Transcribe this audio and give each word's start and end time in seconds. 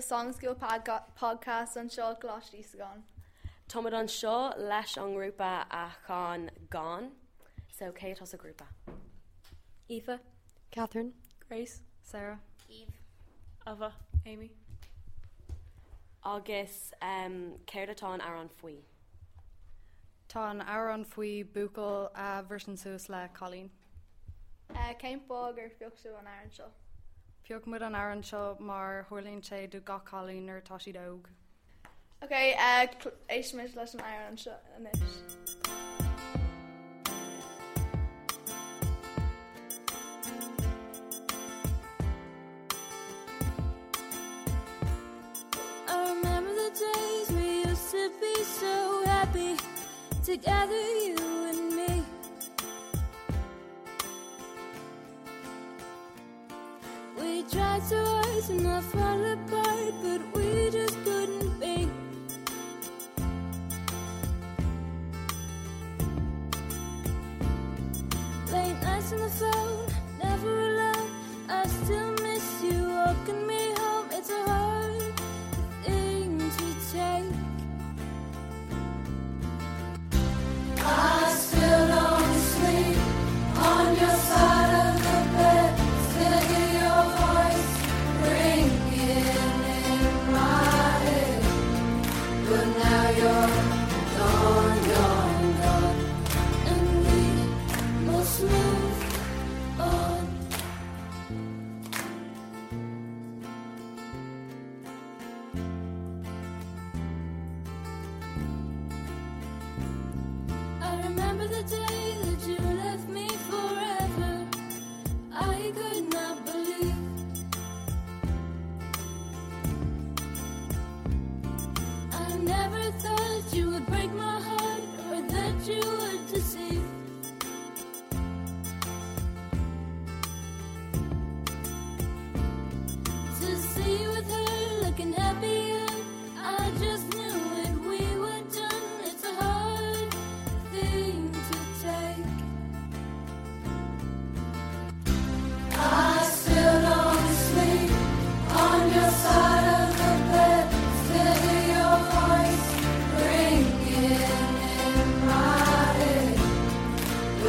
agus 0.00 0.08
fáte 0.08 0.84
go 0.84 0.92
songscoil 0.94 1.02
podcast 1.14 1.76
an 1.76 1.88
seo 1.88 2.16
glátí 2.18 2.64
gan. 2.78 3.02
Tomad 3.68 3.92
an 3.92 4.08
seo 4.08 4.54
leis 4.56 4.96
an 4.96 5.14
grúpa 5.14 5.66
a 5.70 5.90
chán 6.06 6.50
gan, 6.70 7.10
so 7.70 7.92
cé 7.92 8.12
a 8.12 8.36
grúpa. 8.38 8.66
Eva, 9.88 10.20
Catherine, 10.70 11.12
Grace, 11.48 11.82
Sarah, 12.02 12.40
Eve, 12.68 12.92
Ava, 13.66 13.92
Amy. 14.24 14.50
Agus 16.24 16.92
um, 17.02 17.58
céir 17.66 17.90
atá 17.90 18.18
ar 18.20 18.36
an 18.36 18.48
faoi. 18.48 18.78
Tá 20.28 20.50
an 20.50 20.60
á 20.60 20.94
an 20.94 21.04
faoi 21.04 21.44
bucail 21.44 22.10
a 22.14 22.42
version 22.42 22.76
suas 22.76 23.08
le 23.08 23.28
cholín. 23.34 23.68
Céimpá 24.72 25.54
gur 25.54 25.70
fiochtú 25.78 26.18
an 26.18 26.26
airan 26.26 26.50
seo. 26.50 26.70
Fiog 27.50 27.66
mu 27.66 27.78
an 27.82 27.94
airan 27.98 28.20
seo 28.22 28.60
mar 28.60 29.04
thuirlíonn 29.08 29.40
sé 29.42 29.68
do 29.70 29.80
ga 29.80 29.94
ar 29.94 30.60
tá 30.68 30.80
si 30.80 30.92
dóg. 30.92 31.24
Ok, 32.22 32.30
uh, 32.30 33.10
éisimiid 33.28 33.74
leis 33.74 33.94
an 33.94 34.00
airan 34.10 34.38
seo 34.38 34.54
inis. 34.78 35.16
I 45.88 46.14
remember 46.14 46.54
the 46.54 46.70
days 46.86 47.32
we 47.32 47.64
used 47.64 47.90
to 47.90 48.10
be 48.20 48.44
so 48.44 49.02
happy 49.06 49.56
together 50.22 50.84
you 51.02 51.19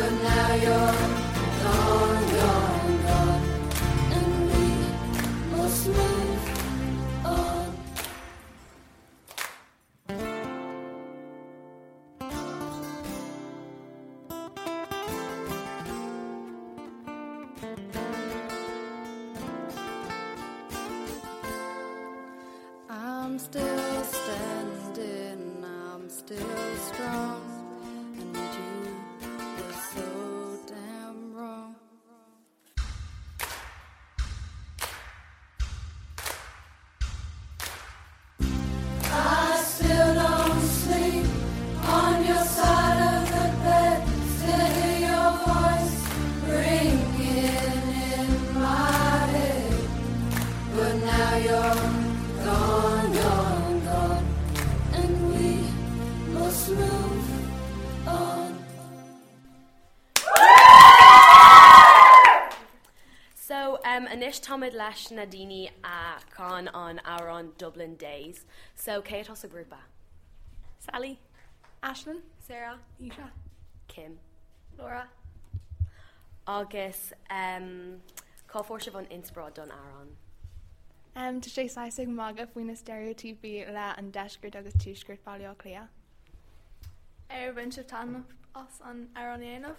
but 0.01 0.62
um, 64.01 64.07
inis 64.07 64.39
tamid 64.39 64.73
leis 64.73 65.12
na 65.12 65.25
daine 65.25 65.69
a 65.84 66.19
chán 66.35 66.69
an 66.73 67.00
á 67.06 67.17
an 67.38 67.51
Dublin 67.57 67.95
Days, 67.95 68.45
so 68.75 69.01
cé 69.01 69.19
a 69.22 69.47
grúpa. 69.47 69.78
Sally, 70.79 71.19
Ashlyn, 71.84 72.22
Sarah, 72.40 72.79
Isha, 73.00 73.31
Kim. 73.88 74.17
Laura. 74.78 75.07
Agus 76.47 77.13
um, 77.29 78.01
cáór 78.47 78.81
se 78.81 78.91
bhan 78.91 79.07
insprá 79.11 79.53
don 79.53 79.69
árán. 79.69 80.09
Um, 81.16 81.41
Tá 81.41 81.49
sé 81.49 81.70
saigh 81.70 82.08
mag 82.08 82.40
a 82.40 82.47
faoine 82.47 82.76
stereotípi 82.76 83.72
le 83.72 83.93
an 83.97 84.11
deisgurt 84.11 84.55
agus 84.55 84.73
túisgurt 84.73 85.20
bailá 85.26 85.55
clia. 85.58 85.90
Ar 87.29 87.53
bhain 87.53 87.72
se 87.72 87.84
tan 87.84 88.26
as 88.55 88.81
an 88.84 89.09
ar 89.16 89.34
an 89.34 89.41
éanamh? 89.41 89.76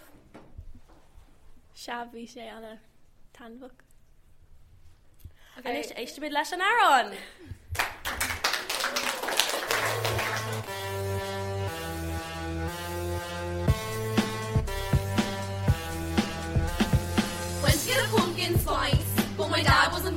Seabhí 1.75 2.27
sé 2.27 2.47
anna 2.49 2.79
tanbuk. 5.55 5.71
Inis 5.71 5.91
éiste 5.95 6.19
bid 6.21 6.31
leis 6.31 6.51
an 6.53 6.61
árán. 6.61 7.13
Went 17.63 17.79
to 17.79 17.87
get 17.87 18.03
a 18.03 18.07
pumpkin 18.15 18.57
spice, 18.59 19.25
but 19.37 19.49
my 19.49 19.61
dad 19.63 19.91
wasn't 19.91 20.12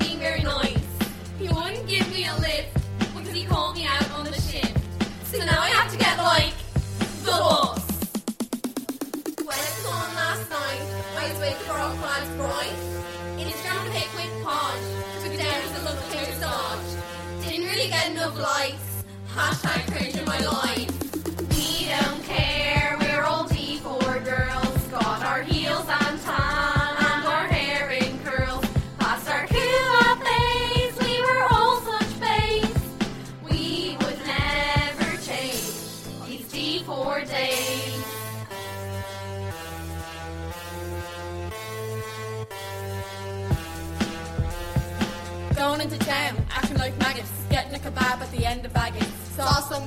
get 18.26 18.42
likes. 18.42 19.04
Hashtag 19.34 19.92
cringe 19.92 20.16
in 20.16 20.24
my 20.24 20.40
life. 20.40 21.05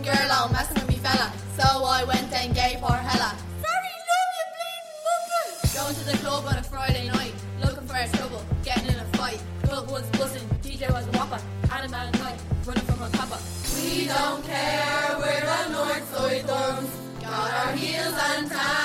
Girl 0.09 0.31
out 0.31 0.51
messing 0.51 0.75
with 0.75 0.88
me 0.88 0.95
fella, 0.95 1.31
so 1.57 1.67
I 1.85 2.03
went 2.03 2.31
and 2.33 2.56
gave 2.56 2.79
her 2.79 3.00
hella. 3.09 3.31
Sorry, 3.65 3.94
love 4.09 4.31
you, 4.38 4.45
bleeding 4.56 4.89
mucker. 5.06 5.45
Going 5.77 5.95
to 6.00 6.06
the 6.11 6.17
club 6.23 6.45
on 6.47 6.57
a 6.57 6.63
Friday 6.63 7.07
night, 7.09 7.33
looking 7.61 7.85
for 7.85 7.95
a 7.95 8.07
trouble, 8.17 8.44
getting 8.63 8.89
in 8.94 9.00
a 9.00 9.06
fight. 9.17 9.41
Club 9.63 9.91
was 9.91 10.06
buzzing, 10.17 10.47
DJ 10.63 10.91
was 10.91 11.06
a 11.07 11.11
whopper, 11.11 11.41
had 11.69 11.85
a 11.85 11.89
man 11.89 12.11
night, 12.13 12.39
running 12.65 12.85
from 12.85 13.01
a 13.03 13.09
copper. 13.17 13.39
We 13.75 14.07
don't 14.07 14.44
care, 14.45 15.15
we're 15.21 15.45
the 15.51 15.61
north 15.77 16.06
thumbs. 16.50 16.89
Got 17.21 17.53
our 17.53 17.73
heels 17.73 18.15
and 18.33 18.50
tan 18.50 18.78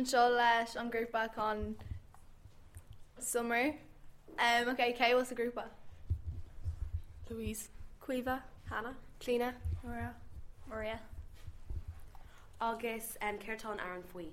okay, 0.00 0.10
to 0.10 0.16
muid 0.16 0.30
an 0.30 0.30
seo 0.30 0.36
leis 0.36 0.76
an 0.76 0.90
grúpa 0.90 1.74
summer. 3.18 3.74
Um, 4.38 4.68
okay, 4.68 4.92
Kay 4.92 5.14
was 5.14 5.32
a 5.32 5.34
grúpa. 5.34 5.64
Louise. 7.28 7.68
Cuiva. 8.00 8.42
Hannah. 8.68 8.96
Cleana. 9.20 9.54
Maria. 9.84 10.14
Maria. 10.68 11.00
Agus 12.60 13.16
um, 13.22 13.38
Ceirtán 13.38 13.78
Aaron 13.78 14.02
Fui. 14.02 14.32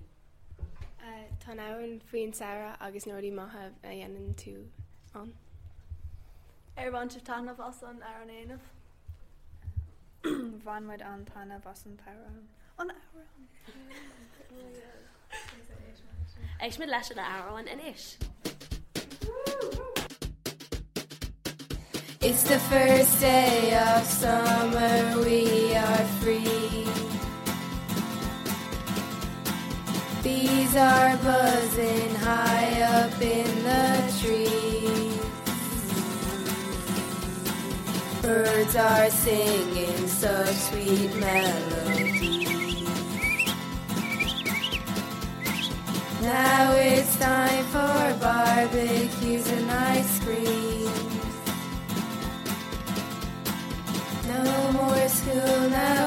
Tá 1.40 1.56
áhann 1.56 2.02
faoin 2.02 2.34
Sarah 2.34 2.78
agus 2.81 3.06
nóirí 3.06 3.31
maithe 3.31 3.72
a 3.84 3.88
dhéanaan 3.88 4.36
tú 4.36 4.68
an. 5.16 5.34
Ar 6.78 6.92
bhaint 6.92 7.12
se 7.12 7.19
tanmh 7.19 7.60
as 7.60 7.84
an 7.84 8.04
ar 8.04 8.22
an 8.22 8.30
éanamh. 8.30 8.60
Bhainmuid 10.66 11.02
an 11.02 11.25
tainna 11.25 11.64
bas 11.64 11.86
an 11.86 11.98
tarán. 11.98 12.48
An 12.80 12.92
It's 22.19 22.44
the 22.44 22.59
first 22.59 23.21
day 23.21 23.77
of 23.77 24.04
summer, 24.06 25.21
we 25.24 25.75
are 25.75 26.06
free. 26.19 26.88
Bees 30.24 30.75
are 30.75 31.15
buzzing 31.18 32.15
high 32.15 32.81
up 32.81 33.21
in 33.21 33.63
the 33.63 34.13
trees. 34.19 35.18
Birds 38.21 38.75
are 38.75 39.09
singing 39.12 40.07
such 40.07 40.56
sweet 40.56 41.15
melodies. 41.15 41.77
Now 46.28 46.74
it's 46.76 47.16
time 47.20 47.64
for 47.72 48.20
barbecues 48.20 49.48
and 49.50 49.72
ice 49.72 50.20
cream. 50.26 50.92
No 54.28 54.72
more 54.74 55.08
school 55.08 55.70
now, 55.70 56.06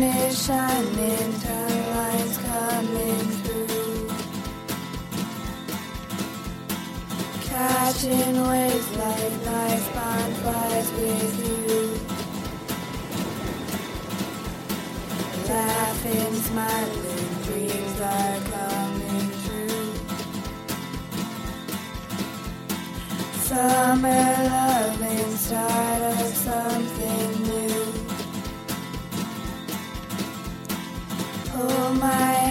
sun 0.00 0.08
is 0.08 0.46
shining, 0.46 1.32
turn 1.40 1.78
lights 1.96 2.38
coming 2.38 3.26
through. 3.40 4.08
Catching 7.44 8.36
waves 8.48 8.90
like 8.96 9.34
nice 9.44 9.88
bonfires 9.94 10.90
with 10.92 11.36
you. 11.46 11.82
Laughing, 15.48 16.34
smiling, 16.48 17.30
dreams 17.44 18.00
are 18.00 18.38
coming 18.54 19.28
true. 19.44 19.86
Summer 23.48 24.26
loving, 24.48 25.36
start 25.36 26.19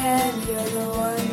my 0.09 0.17
hand, 0.17 0.43
you're 0.47 0.57
the 0.57 0.89
one 0.97 1.28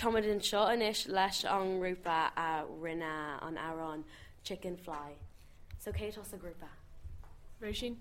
Uh, 0.00 0.02
Táid 0.02 0.30
an 0.30 0.40
seo 0.40 0.72
inis 0.72 1.08
leis 1.08 1.44
an 1.44 1.78
grúpa 1.80 2.30
a 2.36 2.64
rinne 2.80 3.42
an 3.42 3.56
árán 3.56 4.04
chicken 4.42 4.76
fly. 4.76 5.12
So 5.78 5.92
cé 5.92 6.08
os 6.18 6.32
a 6.32 6.36
grúpa. 6.36 6.68
Roisin. 7.60 7.96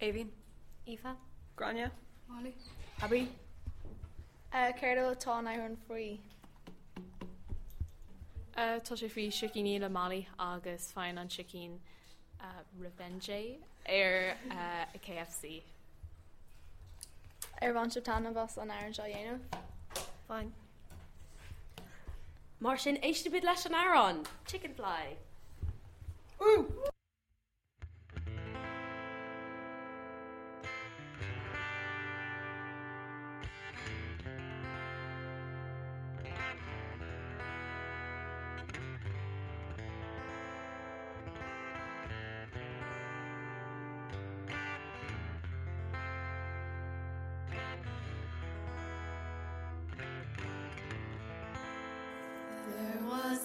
Avin. 0.00 0.30
Aoife? 0.88 1.16
Grania. 1.56 1.90
Molly. 2.28 2.54
Abby. 3.02 3.28
Uh, 4.52 4.72
Céir 4.80 5.16
tá 5.16 5.38
an 5.38 5.46
ar 5.46 5.60
an 5.60 5.76
faoi. 5.88 6.18
Uh, 8.56 8.80
tá 8.80 8.96
sé 8.96 9.08
fhí 9.08 9.28
sicíní 9.30 9.80
le 9.80 9.88
Malí 9.88 10.26
agus 10.38 10.92
fáin 10.96 11.18
an 11.18 11.28
sicín 11.28 11.78
uh, 12.40 12.62
Revenge 12.78 13.58
ar 13.86 14.36
uh, 14.50 14.84
a 14.94 14.98
KFC. 14.98 15.62
Ar 17.60 17.74
bhain 17.74 17.90
sibtána 17.90 18.32
bhs 18.32 18.56
an 18.56 18.70
air 18.70 18.92
seo 18.92 19.04
dhéanamh. 19.04 19.40
Fáin. 20.28 20.52
Mar 22.62 22.78
sin 22.78 22.96
éiste 23.02 23.28
bid 23.34 23.42
leis 23.42 23.66
an 23.66 23.74
Chicken 24.46 24.72
fly. 24.72 25.16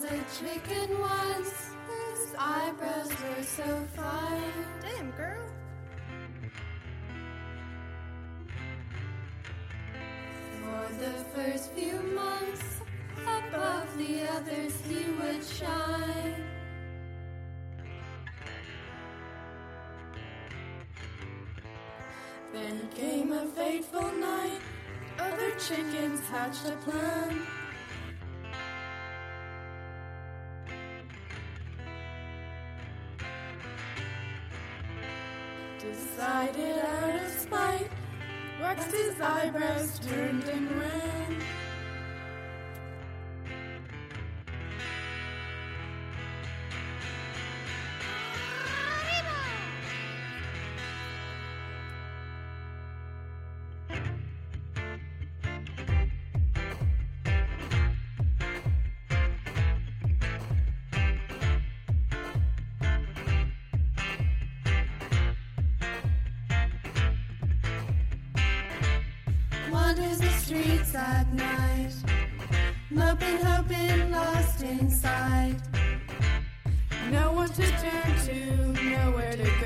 A 0.10 0.24
chicken 0.40 1.00
once, 1.00 1.72
his 1.90 2.36
eyebrows 2.40 3.10
were 3.10 3.44
so 3.44 3.88
fine. 3.96 4.54
Damn 4.82 5.12
girl. 5.12 5.44
For 10.62 10.94
the 10.94 11.12
first 11.36 11.72
few 11.74 12.00
months, 12.16 12.82
above 13.22 13.98
the 13.98 14.24
others 14.32 14.74
he 14.88 15.12
would 15.20 15.44
shine. 15.44 16.44
Then 22.54 22.88
came 22.96 23.34
a 23.34 23.46
fateful 23.48 24.10
night, 24.14 24.62
other 25.20 25.52
chickens 25.60 26.22
hatched 26.30 26.66
a 26.66 26.78
plan. 26.78 27.46
Decided 36.54 36.80
out 36.80 37.16
of 37.16 37.32
spite, 37.32 37.90
waxed 38.62 38.92
his 38.92 39.20
eyebrows, 39.20 40.00
turned 40.00 40.44
and 40.46 40.72
ran. 40.80 41.27
Wanders 69.98 70.20
the 70.20 70.30
streets 70.30 70.94
at 70.94 71.34
night, 71.34 71.92
moping, 72.92 73.38
hoping, 73.38 74.12
lost 74.12 74.62
inside. 74.62 75.56
No 77.10 77.32
one 77.32 77.50
to 77.50 77.66
turn 77.66 78.16
to, 78.26 78.84
nowhere 78.84 79.36
to 79.38 79.57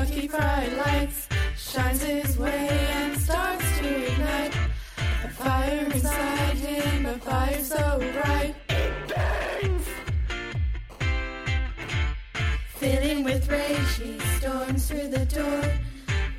Kentucky 0.00 0.28
Fried 0.28 0.72
Lights, 0.78 1.28
shines 1.58 2.02
his 2.02 2.38
way 2.38 2.68
and 2.70 3.20
starts 3.20 3.78
to 3.80 4.12
ignite. 4.12 4.56
A 5.24 5.28
fire 5.28 5.88
inside 5.92 6.56
him, 6.56 7.04
a 7.04 7.18
fire 7.18 7.62
so 7.62 7.98
bright. 7.98 8.54
It 8.70 8.92
burns! 9.60 9.86
Filling 12.76 13.24
with 13.24 13.46
rage, 13.50 13.96
he 14.02 14.18
storms 14.38 14.88
through 14.88 15.08
the 15.08 15.26
door, 15.26 15.70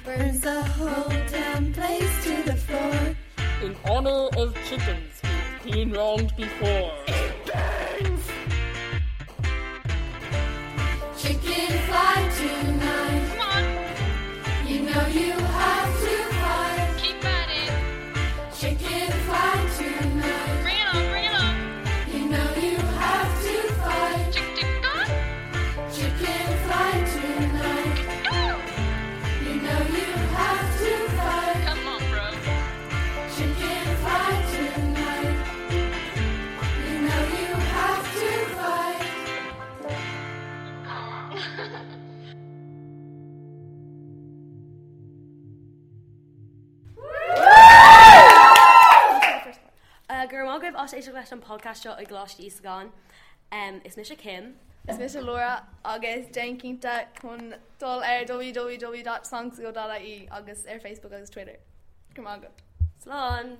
burns 0.05 0.39
the 0.39 0.63
whole 0.63 1.09
damn 1.29 1.71
place 1.71 2.23
to 2.23 2.41
the 2.41 2.55
floor. 2.55 3.15
in 3.61 3.75
honor 3.85 4.27
of 4.37 4.55
chickens 4.67 5.21
who've 5.21 5.71
been 5.71 5.91
wronged 5.91 6.35
before. 6.35 7.10
is 51.08 51.13
leis 51.13 51.31
an 51.31 51.41
podcasteo 51.41 51.96
i 51.98 52.05
gláist 52.05 52.39
Iáin. 52.39 52.91
Um, 53.51 53.81
is 53.84 53.98
mis 53.98 54.12
a 54.12 54.15
Kim. 54.15 54.55
Is 54.88 54.98
mis 54.98 55.15
Laura 55.15 55.67
agus 55.84 56.27
Jenkinta 56.27 57.08
chun 57.20 57.55
dul 57.79 58.03
ar 58.03 58.25
www.songsgo.í 58.25 60.27
agus 60.31 60.65
ar 60.65 60.79
Facebook 60.79 61.13
agus 61.13 61.29
Twitter. 61.29 61.58
Cum 62.15 62.25
go. 62.25 62.48
Slán. 63.03 63.58